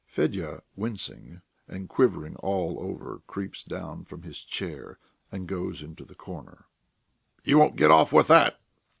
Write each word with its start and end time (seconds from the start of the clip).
Fedya, 0.07 0.63
wincing 0.75 1.43
and 1.67 1.87
quivering 1.87 2.35
all 2.37 2.79
over, 2.79 3.21
creeps 3.27 3.61
down 3.63 4.03
from 4.03 4.23
his 4.23 4.41
chair 4.41 4.97
and 5.31 5.47
goes 5.47 5.83
into 5.83 6.03
the 6.03 6.15
corner. 6.15 6.65
"You 7.43 7.59
won't 7.59 7.75
get 7.75 7.91
off 7.91 8.11
with 8.11 8.27
that!" 8.29 8.59